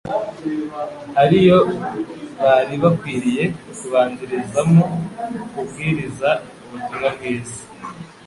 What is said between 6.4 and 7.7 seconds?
ubutumwa bwiza.